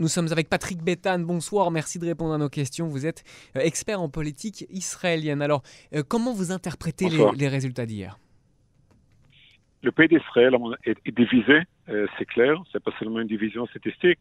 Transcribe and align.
Nous 0.00 0.08
sommes 0.08 0.28
avec 0.32 0.48
Patrick 0.48 0.82
Bétan. 0.82 1.18
Bonsoir, 1.18 1.70
merci 1.70 1.98
de 1.98 2.06
répondre 2.06 2.32
à 2.32 2.38
nos 2.38 2.48
questions. 2.48 2.88
Vous 2.88 3.04
êtes 3.04 3.22
euh, 3.54 3.60
expert 3.60 4.00
en 4.00 4.08
politique 4.08 4.64
israélienne. 4.70 5.42
Alors, 5.42 5.62
euh, 5.94 6.02
comment 6.02 6.32
vous 6.32 6.52
interprétez 6.52 7.10
les, 7.36 7.48
résultats 7.48 7.84
d'hier? 7.84 8.16
Le 9.82 9.92
pays 9.92 10.08
d'Israël 10.08 10.56
est, 10.86 11.14
divisé, 11.14 11.64
euh, 11.90 12.06
c'est 12.18 12.24
clair. 12.24 12.62
C'est 12.72 12.82
pas 12.82 12.92
seulement 12.98 13.20
une 13.20 13.28
division 13.28 13.66
statistique. 13.66 14.20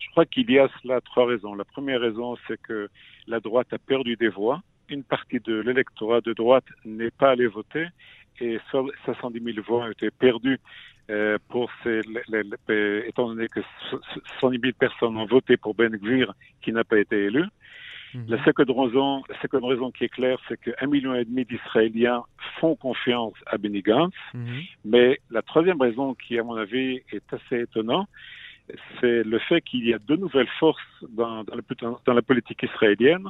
Je 0.00 0.10
crois 0.10 0.26
qu'il 0.26 0.50
y 0.50 0.58
a 0.58 0.68
cela 0.82 1.00
trois 1.00 1.26
raisons. 1.26 1.54
La 1.54 1.64
première 1.64 2.00
raison, 2.00 2.36
c'est 2.48 2.60
que 2.60 2.88
la 3.28 3.38
droite 3.38 3.72
a 3.72 3.78
perdu 3.78 4.16
des 4.16 4.28
voix. 4.28 4.60
Une 4.88 5.04
partie 5.04 5.38
de 5.38 5.54
l'électorat 5.54 6.20
de 6.20 6.32
droite 6.32 6.66
n'est 6.84 7.12
pas 7.12 7.30
allé 7.30 7.46
voter 7.46 7.86
et 8.40 8.58
510 9.06 9.40
000 9.40 9.64
voix 9.64 9.84
ont 9.84 9.90
été 9.90 10.10
perdues 10.10 10.58
euh, 11.10 11.38
pour 11.48 11.70
ces, 11.82 12.00
étant 13.06 13.28
donné 13.28 13.48
que 13.48 13.60
110 14.40 14.60
000 14.60 14.72
personnes 14.78 15.16
ont 15.16 15.26
voté 15.26 15.56
pour 15.56 15.74
Ben 15.74 15.94
Gvir 15.96 16.32
qui 16.62 16.72
n'a 16.72 16.84
pas 16.84 16.98
été 16.98 17.24
élu. 17.24 17.44
Mhm. 18.14 18.24
La 18.28 18.44
seconde 18.44 18.70
raison, 18.70 19.22
la 19.28 19.40
seconde 19.40 19.64
raison 19.64 19.90
qui 19.90 20.04
est 20.04 20.08
claire, 20.08 20.38
c'est 20.48 20.60
qu'un 20.60 20.86
million 20.86 21.14
et 21.14 21.24
demi 21.24 21.44
d'Israéliens 21.44 22.22
font 22.60 22.76
confiance 22.76 23.34
à 23.46 23.58
Benny 23.58 23.82
Gantz. 23.82 24.14
Mhm. 24.34 24.62
Mais 24.84 25.20
la 25.30 25.42
troisième 25.42 25.80
raison, 25.80 26.14
qui 26.14 26.38
à 26.38 26.44
mon 26.44 26.56
avis 26.56 27.00
est 27.10 27.32
assez 27.32 27.62
étonnante, 27.62 28.08
c'est 29.00 29.22
le 29.24 29.38
fait 29.38 29.60
qu'il 29.60 29.86
y 29.86 29.92
a 29.92 29.98
deux 29.98 30.16
nouvelles 30.16 30.48
forces 30.58 30.80
dans, 31.08 31.44
dans, 31.44 32.00
dans 32.04 32.14
la 32.14 32.22
politique 32.22 32.62
israélienne. 32.62 33.28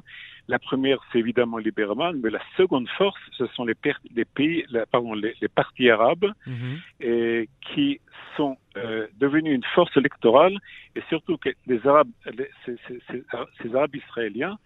La 0.48 0.58
première, 0.58 0.98
c'est 1.10 1.18
évidemment 1.18 1.58
Lieberman, 1.58 2.20
mais 2.22 2.30
la 2.30 2.42
seconde 2.56 2.88
force, 2.90 3.20
ce 3.38 3.46
sont 3.48 3.64
les, 3.64 3.74
les 4.14 4.24
pays, 4.24 4.64
pardon, 4.90 5.14
les, 5.14 5.34
les, 5.40 5.48
partis 5.48 5.88
arabes, 5.90 6.26
mhm. 6.46 6.78
et 7.00 7.48
qui 7.60 8.00
sont 8.36 8.56
euh, 8.76 9.06
devenus 9.18 9.54
une 9.54 9.64
force 9.74 9.96
électorale, 9.96 10.56
et 10.96 11.02
surtout 11.08 11.36
que 11.36 11.50
les 11.66 11.86
Arabes, 11.86 12.10
ces, 12.64 12.76
ces, 12.86 13.24
ces 13.62 13.74
Arabes 13.74 13.94
israéliens 13.94 14.58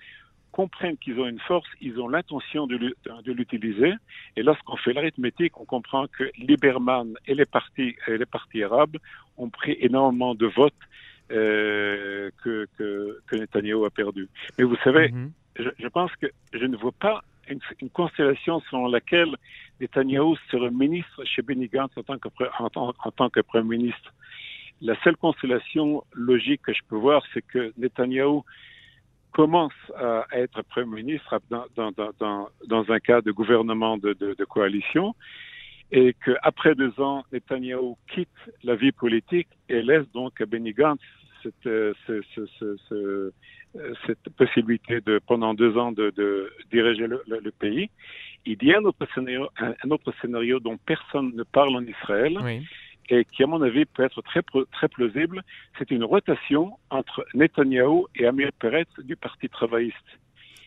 comprennent 0.53 0.97
qu'ils 0.97 1.19
ont 1.21 1.27
une 1.27 1.41
force, 1.41 1.69
ils 1.81 2.01
ont 2.01 2.09
l'intention 2.09 2.67
de, 2.67 2.77
l'utiliser. 3.27 3.93
Et 4.37 4.43
lorsqu'on 4.43 4.77
fait 4.77 4.93
l'arithmétique, 4.93 5.59
on 5.61 5.65
comprend 5.65 6.07
que 6.07 6.25
Lieberman 6.39 7.15
et 7.27 7.35
les 7.35 7.45
partis, 7.45 7.95
et 8.09 8.17
les 8.17 8.27
partis 8.27 8.63
arabes 8.63 8.97
ont 9.37 9.51
pris 9.51 9.77
énormément 9.81 10.35
de 10.35 10.47
votes 10.47 10.75
euh, 11.33 12.31
que, 12.43 12.67
que, 12.79 13.21
que, 13.27 13.37
Netanyahu 13.37 13.85
a 13.85 13.91
perdu. 13.91 14.29
Mais 14.57 14.65
vous 14.65 14.77
savez, 14.85 15.11
mhm. 15.11 15.33
je, 15.59 15.89
pense 15.89 16.15
que 16.17 16.27
je 16.53 16.65
ne 16.65 16.77
vois 16.77 16.93
pas 16.93 17.23
une, 17.49 17.91
constellation 17.91 18.61
selon 18.71 18.87
laquelle 18.87 19.37
Netanyahu 19.81 20.37
serait 20.51 20.71
ministre 20.71 21.25
chez 21.25 21.43
Benny 21.43 21.69
Gantz 21.69 21.93
en 21.97 22.03
tant 22.03 22.19
que, 22.19 22.29
en, 22.59 22.71
en 22.77 23.11
tant 23.11 23.29
que 23.29 23.41
Premier 23.41 23.77
ministre. 23.77 24.15
La 24.81 24.95
seule 25.03 25.17
constellation 25.17 26.05
logique 26.13 26.63
que 26.63 26.73
je 26.73 26.81
peux 26.89 26.97
voir, 26.97 27.23
c'est 27.33 27.43
que 27.43 27.73
Netanyahu 27.79 28.43
commence 29.37 29.75
à 29.99 30.25
être 30.33 30.63
Premier 30.63 31.03
ministre 31.03 31.39
dans, 31.51 32.85
un 32.89 33.01
cas 33.01 33.21
de 33.21 33.31
gouvernement 33.33 33.99
de, 33.99 34.45
coalition 34.45 35.15
et 35.93 36.17
qu'après 36.25 36.75
deux 36.75 36.99
ans, 36.99 37.23
Netanyahu 37.31 37.97
quitte 38.13 38.41
la 38.65 38.77
vie 38.77 38.93
politique 38.93 39.49
et 39.69 39.83
laisse 39.83 40.11
donc 40.15 40.41
à 40.41 40.47
Benny 40.47 40.73
Gantz 40.73 41.03
cette, 41.43 41.67
euh, 41.67 41.93
euh, 42.11 43.31
cette 44.07 44.29
possibilité 44.39 45.03
de, 45.03 45.21
pendant 45.27 45.53
deux 45.53 45.77
ans, 45.77 45.93
de, 45.93 46.51
diriger 46.73 47.07
le, 47.07 47.23
le, 47.29 47.51
pays. 47.53 47.91
Il 48.47 48.57
y 48.63 48.73
a 48.73 48.79
un 48.79 48.85
autre 48.85 49.07
scénario, 49.15 49.49
un, 49.59 49.75
un, 49.85 49.91
autre 49.91 50.13
scénario 50.23 50.61
dont 50.61 50.79
personne 50.79 51.37
ne 51.37 51.43
parle 51.43 51.77
en 51.77 51.85
Israël. 51.85 52.39
Oui 52.43 52.67
et 53.09 53.25
qui, 53.25 53.43
à 53.43 53.47
mon 53.47 53.63
avis, 53.63 53.85
peut 53.85 54.05
être 54.05 54.23
très, 54.23 54.43
très 54.73 54.89
plausible, 54.89 55.43
c'est 55.79 55.91
une 55.91 56.05
rotation 56.05 56.79
entre 56.91 57.25
Netanyahou 57.35 58.07
et 58.17 58.27
Amir 58.27 58.51
Peretz 58.59 58.89
du 58.99 59.17
Parti 59.17 59.49
travailliste. 59.49 59.97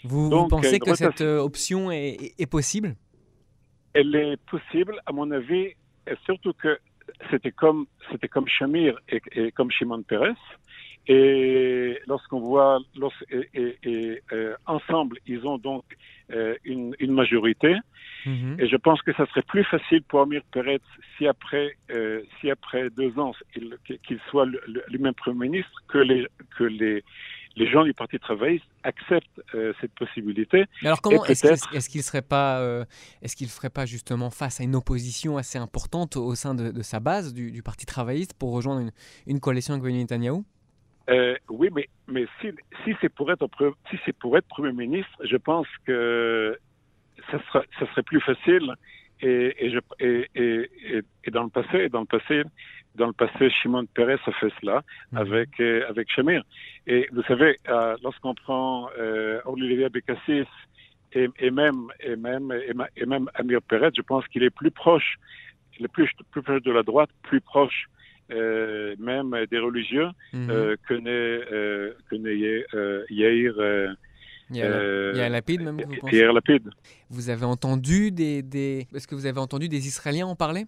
Vous, 0.03 0.47
pensez 0.47 0.79
que 0.79 0.95
cette 0.95 1.21
euh, 1.21 1.39
option 1.39 1.91
est, 1.91 2.33
est, 2.39 2.49
possible? 2.49 2.95
Elle 3.93 4.15
est 4.15 4.37
possible, 4.45 5.01
à 5.05 5.11
mon 5.11 5.29
avis, 5.31 5.73
et 6.07 6.15
surtout 6.25 6.53
que 6.53 6.79
c'était 7.29 7.51
comme, 7.51 7.85
c'était 8.11 8.29
comme 8.29 8.47
Shamir 8.47 8.97
et, 9.09 9.21
et 9.33 9.51
comme 9.51 9.71
Shimon 9.71 10.03
Peres. 10.03 10.35
Et 11.07 11.97
lorsqu'on 12.07 12.39
voit, 12.39 12.79
et, 13.31 13.77
et, 13.83 14.21
euh, 14.31 14.55
ensemble, 14.67 15.17
ils 15.25 15.45
ont 15.45 15.57
donc 15.57 15.83
euh, 16.31 16.55
une, 16.63 16.95
une, 16.99 17.13
majorité. 17.13 17.75
Mhm. 18.25 18.57
Et 18.59 18.67
je 18.67 18.75
pense 18.75 19.01
que 19.01 19.11
ça 19.13 19.25
serait 19.27 19.41
plus 19.41 19.63
facile 19.63 20.03
pour 20.03 20.21
Amir 20.21 20.41
Peretz 20.51 20.83
si 21.17 21.25
après, 21.25 21.75
euh, 21.89 22.21
si 22.39 22.51
après 22.51 22.91
deux 22.91 23.17
ans, 23.17 23.33
qu'il 24.03 24.19
soit 24.29 24.45
lui-même 24.89 25.15
Premier 25.15 25.49
ministre, 25.49 25.71
que 25.87 25.97
les, 25.97 26.27
que 26.55 26.65
les, 26.65 27.03
les 27.55 27.71
gens 27.71 27.83
du 27.83 27.95
Parti 27.95 28.19
travailliste 28.19 28.65
acceptent 28.83 29.41
cette 29.81 29.93
possibilité. 29.95 30.65
alors 30.83 31.01
comment 31.01 31.25
est-ce 31.25 31.89
qu'il 31.89 31.99
ne 31.99 32.03
serait 32.03 32.21
pas, 32.21 32.85
est-ce 33.23 33.35
qu'il 33.35 33.47
ferait 33.47 33.71
pas 33.71 33.87
justement 33.87 34.29
face 34.29 34.61
à 34.61 34.63
une 34.63 34.75
opposition 34.75 35.37
assez 35.37 35.57
importante 35.57 36.17
au 36.17 36.35
sein 36.35 36.53
de, 36.53 36.69
de 36.69 36.81
sa 36.83 36.99
base 36.99 37.33
du, 37.33 37.51
du, 37.51 37.63
Parti 37.63 37.87
travailliste 37.87 38.35
pour 38.37 38.53
rejoindre 38.53 38.81
une, 38.81 38.91
une 39.25 39.39
coalition 39.39 39.73
avec 39.73 39.83
Benjamin 39.83 40.03
Netanyahu? 40.03 40.43
Euh, 41.09 41.35
oui, 41.49 41.69
mais, 41.73 41.89
mais 42.07 42.25
si, 42.39 42.51
si 42.83 42.95
c'est 43.01 43.09
pour 43.09 43.31
être 43.31 43.47
si 43.89 43.97
c'est 44.05 44.17
pour 44.17 44.37
être 44.37 44.47
premier 44.47 44.73
ministre, 44.73 45.11
je 45.23 45.37
pense 45.37 45.67
que 45.85 46.57
ça 47.31 47.39
serait, 47.47 47.65
ça 47.79 47.87
serait 47.87 48.03
plus 48.03 48.21
facile. 48.21 48.73
Et, 49.21 49.65
et, 49.65 49.71
je, 49.71 49.79
et, 49.99 50.29
et, 50.35 51.01
et, 51.25 51.31
dans 51.31 51.43
le 51.43 51.49
passé, 51.49 51.89
dans 51.89 52.01
le 52.01 52.05
passé, 52.05 52.43
dans 52.95 53.07
le 53.07 53.13
passé, 53.13 53.49
Shimon 53.49 53.85
Peres 53.93 54.19
a 54.25 54.31
fait 54.33 54.51
cela 54.61 54.81
mhm. 55.11 55.17
avec 55.17 55.59
euh, 55.59 55.89
avec 55.89 56.09
Shamir. 56.11 56.43
Et 56.87 57.07
vous 57.11 57.23
savez, 57.23 57.57
euh, 57.67 57.97
lorsqu'on 58.01 58.33
prend 58.33 58.89
euh, 58.97 59.41
Olivier 59.45 59.89
Bekassis 59.89 60.47
et, 61.13 61.27
et, 61.39 61.51
même 61.51 61.87
et 61.99 62.15
même 62.15 62.53
et, 62.95 63.05
même 63.05 63.29
Amir 63.33 63.61
Peres, 63.61 63.91
je 63.95 64.01
pense 64.01 64.25
qu'il 64.27 64.43
est 64.43 64.49
plus 64.51 64.71
proche, 64.71 65.15
le 65.79 65.87
plus 65.87 66.09
plus 66.31 66.41
proche 66.41 66.61
de 66.61 66.71
la 66.71 66.83
droite, 66.83 67.09
plus 67.23 67.41
proche 67.41 67.87
euh, 68.31 68.95
même 68.99 69.35
des 69.49 69.59
religieux 69.59 70.07
mhm. 70.33 70.49
euh, 70.49 70.75
que 70.87 70.93
n'est 70.93 71.09
euh, 71.09 71.93
que 72.09 73.13
Yair. 73.13 73.53
Euh, 73.57 73.93
Yair 74.51 75.29
Lapid, 75.29 75.61
même 75.61 75.81
vous 75.81 75.95
pensez? 76.01 76.15
Yair 76.15 76.33
Lapid. 76.33 76.69
Vous 77.09 77.29
avez 77.29 77.45
entendu 77.45 78.11
des, 78.11 78.41
des... 78.41 78.87
est-ce 78.93 79.07
que 79.07 79.15
vous 79.15 79.25
avez 79.25 79.39
entendu 79.39 79.69
des 79.69 79.87
Israéliens 79.87 80.27
en 80.27 80.35
parler? 80.35 80.65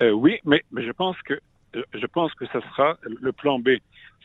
Oui, 0.00 0.38
mais, 0.44 0.62
mais 0.72 0.82
je 0.82 0.92
pense 0.92 1.16
que 1.22 1.38
je 1.74 2.06
pense 2.06 2.34
que 2.34 2.46
ça 2.46 2.60
sera 2.70 2.98
le 3.04 3.32
plan 3.32 3.58
B. 3.58 3.70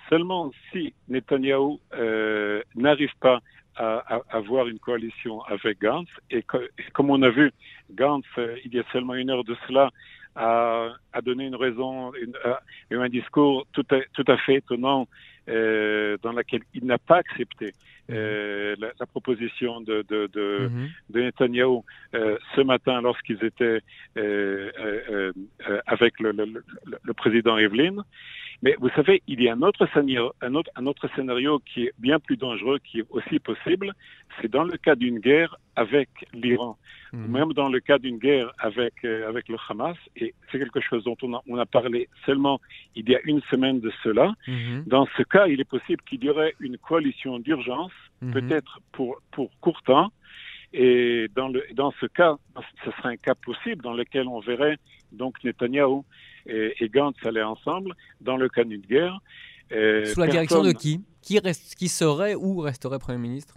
Seulement 0.09 0.51
si 0.71 0.93
Netanyahou 1.09 1.79
n'arrive 2.75 3.11
pas 3.19 3.41
à, 3.77 4.21
avoir 4.29 4.67
une 4.67 4.79
coalition 4.79 5.41
avec 5.43 5.81
Gantz. 5.81 6.07
Et, 6.29 6.43
comme 6.93 7.09
on 7.09 7.21
a 7.21 7.29
vu, 7.29 7.51
Gantz, 7.91 8.25
il 8.63 8.73
y 8.73 8.79
a 8.79 8.83
seulement 8.91 9.15
une 9.15 9.29
heure 9.29 9.43
de 9.43 9.55
cela, 9.67 9.91
a, 10.35 10.89
a 11.13 11.21
donné 11.21 11.45
une 11.45 11.55
raison, 11.55 12.13
une, 12.13 12.33
un 12.91 13.09
discours 13.09 13.65
tout 13.73 13.85
à, 13.91 13.97
tout 14.13 14.25
à 14.27 14.37
fait 14.37 14.55
étonnant 14.55 15.07
euh, 15.49 16.17
dans 16.23 16.31
laquelle 16.31 16.61
il 16.73 16.85
n'a 16.85 16.97
pas 16.97 17.17
accepté 17.17 17.73
euh, 18.11 18.75
la, 18.79 18.89
la, 18.99 19.05
proposition 19.05 19.81
de, 19.81 20.03
de, 20.07 20.27
de, 20.33 20.67
mm 20.67 20.85
-hmm. 20.85 20.89
de 21.13 21.21
Netanyahu 21.21 21.79
euh, 22.13 22.37
ce 22.55 22.61
matin 22.61 23.01
lorsqu'ils 23.01 23.43
étaient 23.43 23.81
euh, 24.17 24.71
euh, 24.79 25.33
euh, 25.69 25.81
avec 25.87 26.19
le, 26.19 26.31
le, 26.31 26.45
le, 27.07 27.13
président 27.13 27.57
Evelyn. 27.57 27.97
Mais 28.61 28.75
vous 28.79 28.89
savez, 28.89 29.21
il 29.27 29.41
y 29.41 29.49
a 29.49 29.53
un 29.53 29.61
autre 29.61 29.87
scénario, 29.93 30.33
un 30.41 30.55
autre, 30.55 30.71
un 30.75 30.85
autre 30.85 31.07
scénario 31.15 31.59
qui 31.59 31.85
est 31.85 31.93
bien 31.99 32.19
plus 32.19 32.37
dangereux, 32.37 32.79
qui 32.79 32.99
est 32.99 33.05
aussi 33.09 33.39
possible. 33.39 33.93
C'est 34.41 34.49
dans 34.49 34.63
le 34.63 34.77
cas 34.77 34.95
d'une 34.95 35.19
guerre 35.19 35.57
avec 35.75 36.09
l'Iran, 36.33 36.77
mmh. 37.11 37.25
même 37.27 37.53
dans 37.53 37.69
le 37.69 37.79
cas 37.79 37.97
d'une 37.97 38.17
guerre 38.17 38.51
avec 38.59 38.93
euh, 39.03 39.27
avec 39.27 39.49
le 39.49 39.57
Hamas. 39.69 39.97
Et 40.15 40.33
c'est 40.51 40.59
quelque 40.59 40.79
chose 40.79 41.03
dont 41.03 41.17
on 41.21 41.33
a, 41.33 41.41
on 41.47 41.57
a 41.57 41.65
parlé 41.65 42.09
seulement 42.25 42.59
il 42.95 43.09
y 43.09 43.15
a 43.15 43.19
une 43.25 43.41
semaine 43.51 43.79
de 43.79 43.91
cela. 44.03 44.33
Mmh. 44.47 44.83
Dans 44.87 45.07
ce 45.17 45.23
cas, 45.23 45.47
il 45.47 45.59
est 45.59 45.69
possible 45.69 46.01
qu'il 46.07 46.23
y 46.23 46.29
aurait 46.29 46.53
une 46.59 46.77
coalition 46.77 47.39
d'urgence, 47.39 47.91
mmh. 48.21 48.31
peut-être 48.31 48.79
pour 48.91 49.21
pour 49.31 49.49
court 49.59 49.81
temps. 49.83 50.11
Et 50.77 51.29
dans, 51.33 51.47
le, 51.47 51.63
dans 51.73 51.93
ce 52.01 52.05
cas, 52.05 52.35
ce 52.83 52.91
serait 52.91 53.13
un 53.13 53.17
cas 53.17 53.33
possible 53.33 53.81
dans 53.81 53.93
lequel 53.93 54.27
on 54.27 54.41
verrait 54.41 54.77
donc 55.13 55.41
Netanyahou 55.43 56.03
et, 56.47 56.73
et 56.79 56.89
Gantz 56.89 57.15
aller 57.23 57.41
ensemble 57.41 57.93
dans 58.19 58.35
le 58.35 58.49
cas 58.49 58.65
d'une 58.65 58.81
guerre. 58.81 59.17
Euh, 59.71 60.03
Sous 60.05 60.19
la 60.19 60.27
direction 60.27 60.61
de 60.61 60.73
qui? 60.73 61.01
Qui, 61.21 61.39
reste, 61.39 61.75
qui 61.75 61.87
serait 61.87 62.35
ou 62.35 62.59
resterait 62.59 62.99
Premier 62.99 63.19
ministre? 63.19 63.55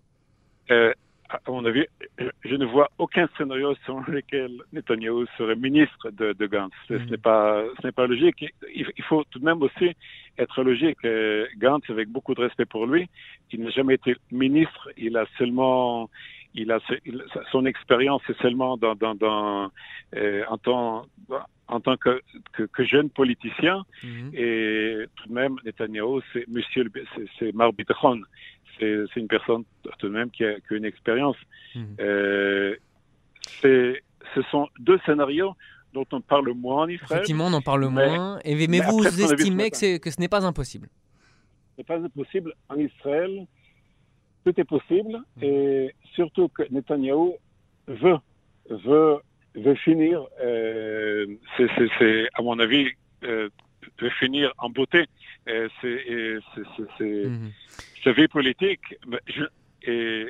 Euh, 0.71 0.93
à 1.29 1.41
mon 1.49 1.65
avis, 1.65 1.87
je 2.45 2.55
ne 2.55 2.65
vois 2.65 2.89
aucun 2.99 3.29
scénario 3.37 3.75
selon 3.85 4.01
lequel 4.07 4.63
Netanyahu 4.73 5.27
serait 5.37 5.57
ministre 5.57 6.11
de, 6.11 6.33
de 6.33 6.47
Gantz. 6.47 6.73
Ce 6.87 6.95
mm. 6.95 7.11
n'est 7.11 7.19
pas, 7.19 7.65
ce 7.81 7.87
n'est 7.87 7.93
pas 7.93 8.07
logique. 8.07 8.45
Il, 8.73 8.87
il, 8.97 9.05
faut 9.05 9.25
tout 9.25 9.41
de 9.41 9.45
même 9.45 9.61
aussi 9.61 9.91
être 10.39 10.63
logique. 10.63 10.99
Gantz, 11.59 11.91
avec 11.91 12.09
beaucoup 12.09 12.35
de 12.35 12.43
respect 12.43 12.65
pour 12.65 12.87
lui, 12.87 13.11
il 13.51 13.63
n'a 13.63 13.71
jamais 13.71 13.95
été 13.95 14.15
ministre. 14.31 14.89
Il 14.97 15.17
a 15.17 15.27
seulement, 15.37 16.09
il 16.55 16.73
a 16.73 16.79
son 17.53 17.67
expérience 17.67 18.23
c'est 18.27 18.37
seulement 18.39 18.77
dans, 18.77 18.95
dans, 18.95 19.15
dans 19.15 19.71
euh, 20.17 20.45
en 20.49 20.59
tant 20.59 21.07
en 21.69 21.81
tant 21.81 21.97
que, 21.97 22.23
que, 22.53 22.85
jeune 22.85 23.11
politicien 23.11 23.85
mhm. 24.03 24.31
et 24.33 25.05
tout 25.17 25.29
de 25.29 25.35
même 25.35 25.57
Netanyahu 25.65 26.21
c'est 26.33 26.49
monsieur 26.49 26.91
c'est 27.09 27.51
c'est 28.81 29.21
une 29.21 29.29
personne 29.29 29.65
tout 29.99 30.09
de 30.09 30.13
même 30.13 30.31
qui 30.31 30.45
a, 30.45 30.55
qui 30.61 30.75
a 30.75 30.77
une 30.77 30.85
expérience 30.85 31.37
mhm. 31.75 31.97
euh, 32.01 32.77
c'est 33.61 34.03
ce 34.35 34.43
sont 34.51 34.69
deux 34.79 34.99
scénarios 35.07 35.55
dont 35.93 36.07
on 36.13 36.21
parle 36.21 36.53
moins 36.53 36.83
en 36.85 36.89
Israël. 36.89 37.13
Effectivement, 37.13 37.47
on 37.47 37.53
en 37.53 37.63
parle 37.63 37.87
moins. 37.87 38.39
Mais, 38.45 38.67
mais, 38.69 38.81
vous 38.81 39.07
estimez 39.07 39.71
que, 39.71 39.97
que, 39.99 40.11
ce 40.11 40.21
n'est 40.21 40.29
pas 40.29 40.45
impossible 40.45 40.89
Ce 41.73 41.81
n'est 41.81 41.85
pas 41.85 41.97
impossible 41.97 42.55
en 42.69 42.77
Israël 42.77 43.47
tout 44.49 44.61
est 44.61 44.65
possible 44.65 45.19
et 45.43 45.95
surtout 46.15 46.49
que 46.49 46.63
Netanyahou 46.71 47.37
veut, 47.87 48.19
veut, 48.71 49.19
veut 49.55 49.75
finir, 49.75 50.25
euh, 50.41 51.27
c'est 51.57 52.29
à 52.35 52.43
mon 52.43 52.59
avis, 52.59 52.89
euh, 53.25 53.51
veut 54.01 54.11
finir 54.11 54.53
en 54.59 54.71
beauté. 54.71 55.05
Euh, 55.49 55.69
c'est 55.81 57.27
mm 57.29 57.51
sa 58.05 58.13
vie 58.13 58.29
politique. 58.29 58.95
Je, 59.27 59.43
et, 59.83 60.29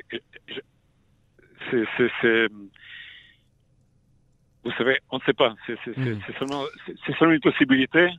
c'est 1.69 2.49
vous 4.63 4.71
savez, 4.71 4.97
on 5.11 5.17
ne 5.17 5.21
sait 5.21 5.33
pas. 5.33 5.55
C'est 5.67 5.77
mm 5.97 6.19
seulement, 6.39 6.65
seulement, 7.17 7.33
une 7.35 7.41
possibilité, 7.41 8.09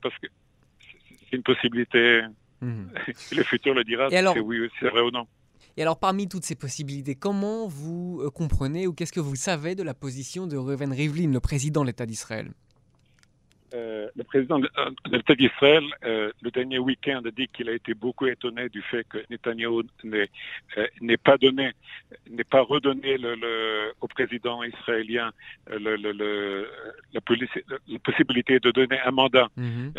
parce 0.00 0.16
que 0.18 0.28
c'est 1.28 1.36
une 1.36 1.42
possibilité 1.42 2.22
Mhm. 2.60 2.90
le 3.32 3.42
futur 3.44 3.74
le 3.74 3.84
dira 3.84 4.08
oui, 4.42 4.68
c'est 4.80 4.88
vrai 4.88 5.02
ou 5.02 5.10
non. 5.10 5.26
Et 5.76 5.82
alors, 5.82 5.98
parmi 5.98 6.28
toutes 6.28 6.44
ces 6.44 6.56
possibilités, 6.56 7.14
comment 7.14 7.68
vous 7.68 8.20
euh, 8.20 8.30
comprenez 8.30 8.88
ou 8.88 8.92
qu'est-ce 8.92 9.12
que 9.12 9.20
vous 9.20 9.36
savez 9.36 9.76
de 9.76 9.84
la 9.84 9.94
position 9.94 10.48
de 10.48 10.56
Reuven 10.56 10.92
Rivlin, 10.92 11.30
le 11.30 11.38
président 11.38 11.82
de 11.82 11.86
l'État 11.86 12.04
d'Israël? 12.04 12.50
Euh, 13.74 14.08
le 14.16 14.24
président 14.24 14.58
de, 14.58 14.70
l'État 15.10 15.34
d'Israël, 15.34 15.84
euh, 16.04 16.32
le 16.40 16.50
dernier 16.50 16.78
week-end, 16.78 17.20
a 17.26 17.30
dit 17.30 17.48
qu'il 17.48 17.68
a 17.68 17.72
été 17.72 17.92
beaucoup 17.92 18.26
étonné 18.26 18.68
du 18.68 18.80
fait 18.82 19.04
que 19.04 19.18
Netanyahu 19.30 19.82
n'ait 20.04 20.28
euh, 20.78 21.16
pas 21.22 21.36
donné, 21.36 21.72
n'ait 22.30 22.44
pas 22.44 22.62
redonné 22.62 23.18
le, 23.18 23.34
le, 23.34 23.92
au 24.00 24.08
président 24.08 24.62
israélien 24.62 25.32
le, 25.70 25.96
la, 25.96 26.12
la, 27.12 27.98
possibilité 28.00 28.58
de 28.58 28.70
donner 28.70 28.98
un 29.00 29.10
mandat. 29.10 29.48
Mhm. 29.56 29.92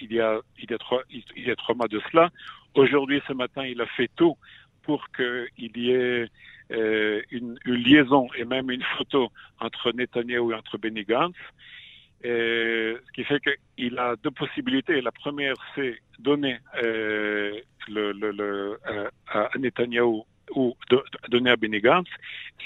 il 0.00 0.12
y 0.12 0.20
a 0.20 0.40
il 0.58 0.70
y 0.70 0.74
a 0.74 0.78
trois 0.78 1.02
il 1.10 1.46
y 1.46 1.50
a 1.50 1.56
trois 1.56 1.74
mois 1.74 1.88
de 1.88 2.00
cela. 2.10 2.30
Aujourd'hui, 2.74 3.20
ce 3.28 3.32
matin, 3.34 3.64
il 3.64 3.80
a 3.80 3.86
fait 3.86 4.10
tout 4.16 4.36
pour 4.82 5.10
qu'il 5.10 5.76
y 5.76 5.90
ait 5.90 6.28
une, 6.70 7.58
une, 7.64 7.74
liaison 7.74 8.28
et 8.36 8.44
même 8.44 8.70
une 8.70 8.84
photo 8.96 9.30
entre 9.58 9.92
Netanyahu 9.92 10.52
et 10.52 10.54
entre 10.54 10.78
Benny 10.78 11.04
Gantz. 11.04 11.36
Ce 12.22 13.12
qui 13.12 13.24
fait 13.24 13.40
qu'il 13.76 13.98
a 13.98 14.16
deux 14.16 14.30
possibilités. 14.30 15.00
La 15.00 15.12
première, 15.12 15.54
c'est 15.74 15.98
donner 16.18 16.58
euh, 16.82 17.60
euh, 17.88 18.76
à 19.28 19.50
Netanyahu 19.58 20.22
ou 20.54 20.74
donner 21.28 21.50
à 21.50 21.56
Benny 21.56 21.80
Gantz. 21.80 22.08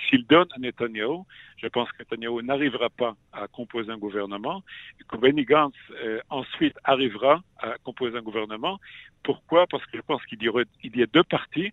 S'il 0.09 0.27
donne 0.27 0.49
à 0.57 0.59
Netanyahu, 0.59 1.23
je 1.59 1.69
pense 1.69 1.91
que 1.93 1.99
Netanyahu 1.99 2.43
n'arrivera 2.43 2.89
pas 2.89 3.15
à 3.33 3.47
composer 3.47 3.93
un 3.93 3.99
gouvernement, 3.99 4.63
et 5.01 5.05
que 5.05 5.17
Benny 5.17 5.45
Gantz 5.45 5.75
euh, 6.03 6.21
ensuite 6.31 6.77
arrivera 6.83 7.43
à 7.59 7.75
composer 7.85 8.17
un 8.17 8.23
gouvernement. 8.23 8.79
Pourquoi? 9.23 9.67
Parce 9.67 9.85
que 9.87 9.99
je 9.99 10.03
pense 10.03 10.25
qu'il 10.27 10.43
y, 10.43 11.03
a 11.03 11.07
deux 11.07 11.25
partis 11.25 11.73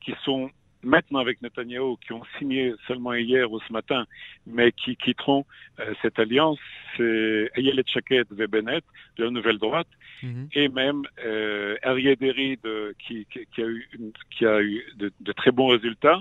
qui 0.00 0.14
sont 0.24 0.50
maintenant 0.82 1.20
avec 1.20 1.40
Netanyahu, 1.42 1.96
qui 2.04 2.12
ont 2.12 2.22
signé 2.38 2.74
seulement 2.86 3.14
hier 3.14 3.50
ou 3.50 3.60
ce 3.60 3.72
matin, 3.72 4.06
mais 4.46 4.72
qui 4.72 4.96
quitteront 4.96 5.44
euh, 5.80 5.94
cette 6.02 6.18
alliance, 6.18 6.58
c'est 6.96 7.50
Ayelet 7.54 7.84
Shaked 7.86 8.26
et 8.38 8.46
Bennett 8.46 8.84
de 9.16 9.24
la 9.24 9.30
Nouvelle 9.30 9.58
Droite, 9.58 9.88
mhm. 10.22 10.48
et 10.52 10.68
même 10.68 11.02
euh, 11.24 11.76
Arié 11.82 12.16
Deri 12.16 12.58
qui, 12.98 13.26
qui, 13.26 13.46
qui, 13.54 13.62
a 13.62 13.66
eu, 13.66 13.88
qui 14.30 14.46
a 14.46 14.60
eu 14.60 14.84
de, 14.96 15.12
de, 15.20 15.32
très 15.32 15.50
bons 15.50 15.68
résultats 15.68 16.20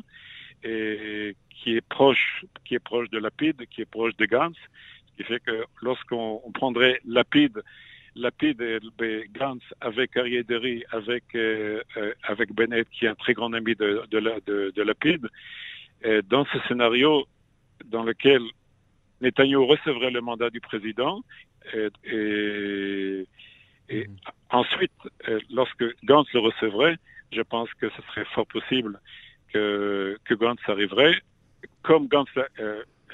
et 0.63 1.35
qui 1.49 1.75
est 1.75 1.87
proche, 1.87 2.45
qui 2.65 2.75
est 2.75 2.79
proche 2.79 3.09
de 3.09 3.19
Lapide, 3.19 3.65
qui 3.69 3.81
est 3.81 3.85
proche 3.85 4.15
de 4.17 4.25
Gantz, 4.25 4.57
ce 4.57 5.17
qui 5.17 5.23
fait 5.23 5.39
que 5.39 5.65
lorsqu'on 5.81 6.41
prendrait 6.53 6.99
Lapide 7.05 7.61
Lapide 8.15 8.61
et 8.61 9.29
Gantz 9.33 9.63
avec 9.79 10.17
Ariaderi, 10.17 10.83
avec 10.91 11.23
euh, 11.35 11.81
euh, 11.97 12.13
avec 12.23 12.53
Bennett 12.53 12.87
qui 12.89 13.05
est 13.05 13.09
un 13.09 13.15
très 13.15 13.33
grand 13.33 13.53
ami 13.53 13.75
de 13.75 14.03
de, 14.09 14.19
de, 14.45 14.71
de 14.75 14.81
Lapide. 14.83 15.27
Et 16.03 16.21
dans 16.21 16.45
ce 16.45 16.59
scénario 16.67 17.25
dans 17.85 18.03
lequel 18.03 18.41
Netanyahu 19.21 19.63
recevrait 19.65 20.11
le 20.11 20.21
mandat 20.21 20.49
du 20.49 20.59
président 20.59 21.23
et, 21.73 21.87
et, 22.03 23.27
et 23.89 24.07
mm. 24.07 24.15
ensuite 24.49 24.91
euh, 25.29 25.39
lorsque 25.49 25.85
Gantz 26.03 26.27
le 26.33 26.39
recevrait, 26.39 26.97
je 27.31 27.41
pense 27.41 27.73
que 27.75 27.89
ce 27.89 28.01
serait 28.09 28.25
fort 28.25 28.47
possible 28.47 28.99
que 29.53 30.17
que 30.25 30.33
Gantz 30.33 30.61
arriverait. 30.67 31.15
Comme 31.81 32.07
Gantz 32.07 32.29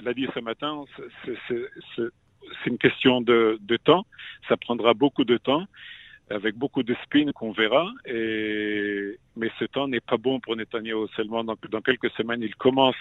l'a 0.01 0.13
dit 0.13 0.27
ce 0.33 0.39
matin, 0.39 0.85
c'est 1.25 2.09
c'est 2.63 2.69
une 2.69 2.77
question 2.77 3.21
de, 3.21 3.57
de, 3.62 3.77
temps. 3.77 4.06
Ça 4.48 4.57
prendra 4.57 4.94
beaucoup 4.94 5.24
de 5.24 5.38
temps, 5.38 5.65
avec 6.30 6.56
beaucoup 6.56 6.83
de 6.83 6.95
spin 7.04 7.31
qu'on 7.31 7.51
verra. 7.51 7.92
Et, 8.06 9.18
mais 9.36 9.50
ce 9.59 9.65
temps 9.65 9.88
n'est 9.88 10.00
pas 10.01 10.18
bon 10.18 10.39
pour 10.39 10.56
Netanyahu 10.56 11.07
seulement. 11.15 11.44
Dans, 11.44 11.57
dans 11.69 11.81
quelques 11.81 12.12
semaines, 12.12 12.42
il 12.42 12.56
commence 12.56 12.95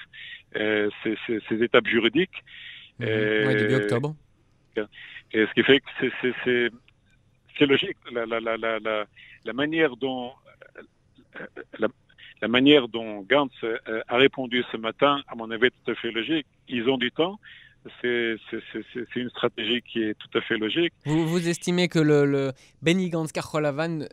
euh, 0.56 0.90
ses, 1.02 1.16
ses, 1.26 1.40
ses, 1.48 1.62
étapes 1.62 1.86
juridiques. 1.86 2.44
Mmh. 2.98 3.04
Et, 3.04 3.54
début 3.54 3.74
octobre. 3.74 4.14
Et 5.32 5.46
ce 5.46 5.54
qui 5.54 5.62
fait 5.62 5.80
que 5.80 6.70
c'est 7.58 7.66
logique. 7.66 7.96
La, 8.12 8.26
la, 8.26 8.40
la, 8.40 8.56
la, 8.56 9.06
la 9.44 9.52
manière 9.52 9.96
dont 9.96 10.32
la, 11.78 11.88
la 12.42 12.48
manière 12.48 12.88
dont 12.88 13.22
Gantz 13.22 13.52
euh, 13.64 14.02
a 14.08 14.16
répondu 14.16 14.62
ce 14.70 14.76
matin, 14.76 15.22
à 15.28 15.34
mon 15.34 15.50
avis, 15.50 15.66
est 15.66 15.70
tout 15.84 15.90
à 15.90 15.94
fait 15.94 16.10
logique. 16.10 16.46
Ils 16.68 16.88
ont 16.88 16.98
du 16.98 17.10
temps 17.10 17.38
c'est 18.00 19.16
une 19.16 19.30
stratégie 19.30 19.82
qui 19.82 20.02
est 20.02 20.14
tout 20.14 20.38
à 20.38 20.40
fait 20.40 20.56
logique. 20.56 20.92
Vous, 21.04 21.26
vous 21.26 21.48
estimez 21.48 21.88
que 21.88 21.98
le, 21.98 22.24
le 22.24 22.52
Benny 22.82 23.10
Gantz 23.10 23.30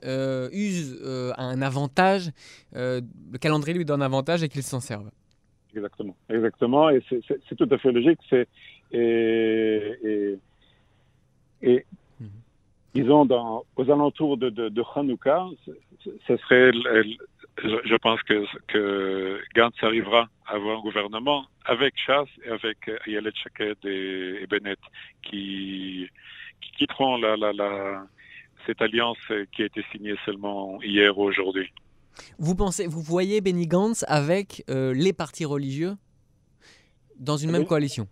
euh, 0.04 0.50
use 0.52 1.00
euh, 1.04 1.32
un 1.38 1.62
avantage, 1.62 2.30
euh, 2.76 3.02
le 3.32 3.38
calendrier 3.38 3.78
lui 3.78 3.86
donne 3.86 4.02
un 4.02 4.06
avantage 4.06 4.44
et 4.44 4.50
qu'il 4.50 4.64
s'en 4.64 4.80
serve 4.80 5.10
Exactement, 5.76 6.16
exactement, 6.30 6.90
et 6.90 7.02
c'est 7.10 7.56
tout 7.56 7.68
à 7.72 7.78
fait 7.80 7.92
logique. 7.92 8.20
C'est 8.30 8.48
et, 8.92 9.82
et, 10.04 10.38
et 11.64 11.86
mhm. 12.20 12.30
disons 12.94 13.26
dans, 13.26 13.64
aux 13.76 13.90
alentours 13.90 14.38
de, 14.38 14.50
de, 14.50 14.70
de 14.70 14.84
Hanouka, 14.96 15.48
ce 16.28 16.38
serait 16.38 16.72
je, 17.58 17.96
pense 17.98 18.22
que, 18.24 18.46
que 18.68 19.40
Gantz 19.56 19.76
arrivera 19.82 20.30
à 20.46 20.56
avoir 20.56 20.80
un 20.80 20.82
gouvernement 20.82 21.46
avec 21.66 21.94
Chasse 21.98 22.30
et 22.46 22.50
avec 22.50 22.90
Ayelet 23.06 23.32
Shaked 23.36 23.78
et, 23.86 24.46
Bennett 24.48 24.80
qui, 25.24 26.08
qui 26.62 26.72
quitteront 26.72 27.18
la, 27.18 27.38
la, 27.38 27.54
la, 27.54 28.06
cette 28.66 28.82
alliance 28.82 29.18
qui 29.52 29.64
a 29.64 29.66
été 29.66 29.84
signée 29.92 30.16
seulement 30.26 30.82
hier 30.82 31.18
ou 31.18 31.24
aujourd'hui. 31.24 31.72
Vous 32.38 32.56
pensez, 32.56 32.88
vous 32.88 33.02
voyez 33.02 33.42
Benny 33.42 33.68
Gantz 33.68 34.04
avec 34.08 34.64
euh, 34.70 34.94
les 34.94 35.14
partis 35.14 35.46
religieux 35.46 35.94
dans 37.20 37.38
une 37.38 37.52
même 37.52 37.66
coalition? 37.66 38.08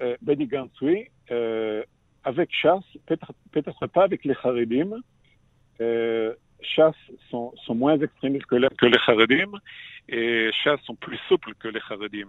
Euh, 0.00 0.16
Benny 0.22 0.46
Gantz, 0.46 0.72
oui. 0.82 1.06
Euh, 1.30 1.82
avec 2.24 2.50
Chasse, 2.52 2.84
peut-être 3.06 3.32
peut 3.52 3.88
pas 3.88 4.04
avec 4.04 4.24
les 4.24 4.34
Haredim. 4.42 5.00
Chasse 6.62 6.94
sont, 7.30 7.52
sont, 7.64 7.74
moins 7.74 7.98
extrémistes 7.98 8.46
que 8.46 8.56
les, 8.56 8.68
que 8.78 8.86
les 8.86 8.98
Haredim 9.06 9.52
et 10.08 10.50
chasse 10.64 10.80
sont 10.82 10.96
plus 10.96 11.18
souples 11.28 11.54
que 11.58 11.68
les 11.68 11.80
Haredim. 11.88 12.28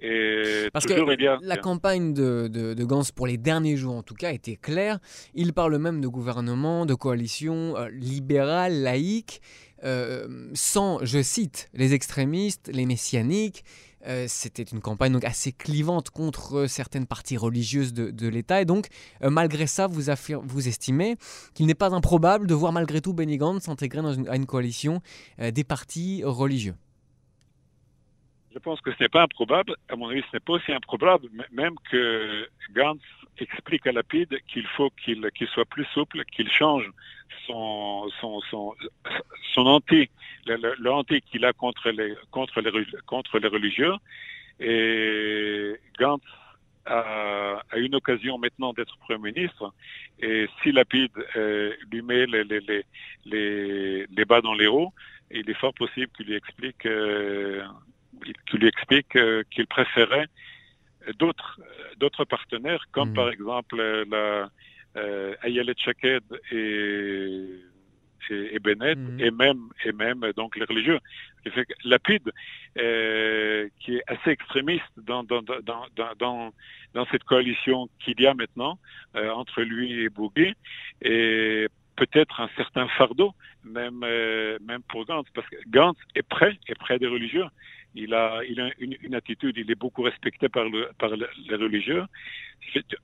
Et 0.00 0.68
Parce 0.72 0.84
que 0.84 0.92
la 1.42 1.56
campagne 1.56 2.12
de, 2.12 2.48
de, 2.48 2.74
de, 2.74 2.84
Gans 2.84 3.02
pour 3.14 3.26
les 3.26 3.38
derniers 3.38 3.76
jours 3.76 3.94
en 3.94 4.02
tout 4.02 4.14
cas 4.14 4.32
était 4.32 4.56
claire. 4.56 4.98
Il 5.34 5.54
parle 5.54 5.78
même 5.78 6.02
de 6.02 6.08
gouvernement, 6.08 6.84
de 6.84 6.94
coalition 6.94 7.76
euh, 7.76 7.88
libérale, 7.88 8.82
laïque, 8.82 9.40
euh, 9.84 10.50
sans, 10.52 11.02
je 11.02 11.22
cite, 11.22 11.70
les 11.72 11.94
extrémistes, 11.94 12.70
les 12.72 12.84
messianiques, 12.84 13.64
euh, 14.06 14.26
c'était 14.28 14.62
une 14.62 14.80
campagne 14.80 15.12
donc 15.12 15.24
assez 15.24 15.52
clivante 15.52 16.10
contre 16.10 16.66
certaines 16.66 17.06
parties 17.06 17.36
religieuses 17.36 17.92
de, 17.92 18.28
l'État. 18.28 18.60
Et 18.60 18.64
donc, 18.64 18.88
euh, 19.22 19.30
malgré 19.30 19.66
ça, 19.66 19.86
vous, 19.86 20.68
estimez 20.68 21.16
qu'il 21.54 21.66
n'est 21.66 21.74
pas 21.74 21.94
improbable 21.94 22.46
de 22.46 22.54
voir 22.54 22.72
malgré 22.72 23.00
tout 23.00 23.12
Benny 23.12 23.36
Gantz 23.36 23.64
s'intégrer 23.64 24.00
une, 24.00 24.28
à 24.28 24.36
une 24.36 24.46
coalition 24.46 25.00
euh, 25.40 25.50
des 25.50 25.64
partis 25.64 26.22
religieux. 26.24 26.74
Je 28.56 28.60
pense 28.60 28.80
que 28.80 28.90
ce 28.90 29.02
n'est 29.02 29.10
pas 29.10 29.24
improbable. 29.24 29.76
À 29.90 29.96
mon 29.96 30.08
avis, 30.08 30.22
ce 30.22 30.36
n'est 30.36 30.40
pas 30.40 30.54
aussi 30.54 30.72
improbable, 30.72 31.28
même 31.52 31.74
que 31.90 32.48
Gantz 32.74 33.02
explique 33.36 33.86
à 33.86 33.92
Lapide 33.92 34.34
qu'il 34.48 34.66
faut 34.68 34.88
qu'il 35.04 35.30
soit 35.52 35.66
plus 35.66 35.84
souple, 35.92 36.24
qu'il 36.32 36.50
change 36.50 36.90
son, 37.46 38.08
anti 39.58 40.08
le, 40.46 40.90
hanté 40.90 41.20
qu'il 41.20 41.44
a 41.44 41.52
contre 41.52 41.90
les, 41.90 42.14
contre, 42.30 42.62
les, 42.62 43.48
religieux. 43.48 43.92
Et 44.58 45.76
Gantz 45.98 46.24
a, 46.86 47.60
une 47.76 47.94
occasion 47.94 48.38
maintenant 48.38 48.72
d'être 48.72 48.96
Premier 49.00 49.32
ministre. 49.32 49.74
Et 50.18 50.48
si 50.62 50.72
Lapide 50.72 51.12
euh, 51.36 51.74
lui 51.92 52.00
met 52.00 52.24
les, 52.24 52.42
bas 54.24 54.40
dans 54.40 54.54
les 54.54 54.66
roues, 54.66 54.94
il 55.30 55.50
est 55.50 55.60
fort 55.60 55.74
possible 55.74 56.10
qu'il 56.16 56.28
lui 56.28 56.36
explique, 56.36 56.86
euh, 56.86 57.62
qu'il 58.46 58.60
lui 58.60 58.68
explique 58.68 59.16
euh, 59.16 59.42
qu'il 59.50 59.66
préférait 59.66 60.26
d'autres 61.18 61.60
d'autres 61.98 62.24
partenaires, 62.24 62.84
comme 62.92 63.10
mmh. 63.10 63.14
par 63.14 63.30
exemple 63.30 63.76
la 63.76 64.50
euh, 64.96 65.34
Ayelet 65.42 65.74
Chaked 65.76 66.24
et 66.50 67.60
et, 68.30 68.58
Bennett 68.58 68.98
mmh. 68.98 69.20
et 69.20 69.30
même 69.30 69.68
et 69.84 69.92
même 69.92 70.20
donc 70.36 70.56
les 70.56 70.64
religieux. 70.64 70.98
Lapide, 71.84 72.32
euh, 72.78 73.68
qui 73.80 73.96
est 73.96 74.02
assez 74.06 74.30
extrémiste 74.30 74.84
dans 74.96 75.22
dans 75.22 75.42
dans 75.42 75.60
dans 75.96 76.52
dans, 76.94 77.06
cette 77.10 77.24
coalition 77.24 77.88
qu'il 78.00 78.20
y 78.20 78.26
a 78.26 78.34
maintenant 78.34 78.78
euh, 79.14 79.30
entre 79.30 79.62
lui 79.62 80.02
et 80.02 80.08
Bougui 80.08 80.54
et 81.02 81.68
peut-être 81.94 82.40
un 82.40 82.48
certain 82.56 82.88
fardeau 82.88 83.32
même 83.64 84.02
euh, 84.02 84.58
même 84.60 84.82
pour 84.88 85.04
Gantz 85.04 85.26
parce 85.34 85.48
que 85.48 85.56
Gantz 85.68 85.96
est 86.14 86.22
prêt 86.22 86.58
est 86.68 86.74
près 86.74 86.98
des 86.98 87.06
religieux 87.06 87.44
il 87.96 88.14
a, 88.14 88.40
il 88.48 88.60
a 88.60 88.70
une, 88.78 88.96
une, 89.02 89.14
attitude, 89.14 89.56
il 89.56 89.70
est 89.70 89.74
beaucoup 89.74 90.02
respecté 90.02 90.48
par, 90.48 90.64
le, 90.64 90.90
par 90.98 91.10
les 91.10 91.56
religieux. 91.56 92.04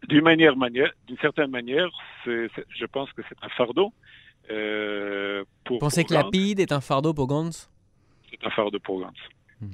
D'une 0.09 0.23
manière, 0.23 0.57
manière, 0.57 0.93
d'une 1.07 1.19
certaine 1.19 1.51
manière, 1.51 1.89
je 2.27 2.87
pense 2.87 3.13
que 3.13 3.23
c'est 3.29 3.37
un 3.43 3.49
fardeau. 3.51 3.93
Euh, 4.51 5.45
pour, 5.65 5.77
Vous 5.77 5.81
pensez 5.81 6.05
que 6.05 6.15
Lapide 6.15 6.61
est 6.61 6.73
un 6.73 6.81
fardeau 6.81 7.15
pour 7.15 7.27
Gantz? 7.27 7.71
C'est 8.31 8.45
un 8.47 8.51
fardeau 8.51 8.79
pour 8.81 9.01
Gantz. 9.01 9.19
Hmm. 9.61 9.71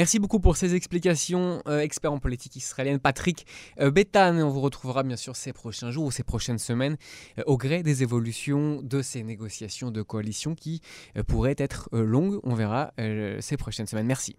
Merci 0.00 0.18
beaucoup 0.18 0.40
pour 0.40 0.56
ces 0.56 0.74
explications, 0.74 1.62
euh, 1.68 1.80
expert 1.80 2.10
en 2.10 2.18
politique 2.18 2.56
israélienne 2.56 2.98
Patrick 2.98 3.44
euh. 3.78 3.92
On 4.16 4.48
vous 4.48 4.62
retrouvera 4.62 5.02
bien 5.02 5.16
sûr 5.16 5.36
ces 5.36 5.52
prochains 5.52 5.90
jours 5.90 6.06
ou 6.06 6.10
ces 6.10 6.22
prochaines 6.22 6.56
semaines 6.58 6.96
euh, 7.38 7.42
au 7.44 7.58
gré 7.58 7.82
des 7.82 8.02
évolutions 8.02 8.80
de 8.80 9.02
ces 9.02 9.22
négociations 9.22 9.90
de 9.90 10.00
coalition 10.00 10.54
qui 10.54 10.80
pourraient 11.26 11.54
être 11.58 11.90
longues. 11.92 12.40
On 12.44 12.54
verra 12.54 12.94
ces 13.40 13.58
prochaines 13.58 13.86
semaines. 13.86 14.06
Merci. 14.06 14.36